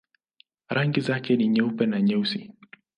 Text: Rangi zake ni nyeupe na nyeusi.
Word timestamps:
Rangi 0.67 1.01
zake 1.01 1.35
ni 1.35 1.47
nyeupe 1.47 1.85
na 1.85 2.01
nyeusi. 2.01 2.53